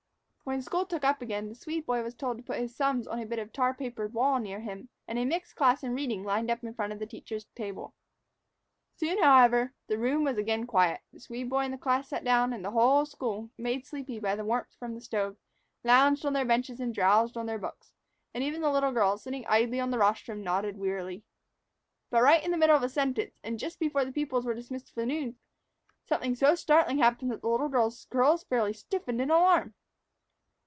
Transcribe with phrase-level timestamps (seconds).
[0.43, 3.19] When school took up again, the Swede boy was told to put his sums on
[3.19, 6.51] a bit of tar papered wall near him, and a mixed class in reading lined
[6.51, 7.93] up in front of the teacher's table.
[8.97, 10.99] Soon, however, the room was again quiet.
[11.13, 14.35] The Swede boy and the class sat down, and the whole school, made sleepy by
[14.35, 15.37] the warmth from the stove,
[15.85, 17.93] lounged on their benches and drowsed on their books,
[18.33, 21.23] and even the little girl, sitting idly on the rostrum, nodded wearily.
[22.09, 24.93] But right in the midst of the silence, and just before the pupils were dismissed
[24.93, 25.37] for noon,
[26.09, 29.75] something so startling happened that the little girl's curls fairly stiffened in alarm.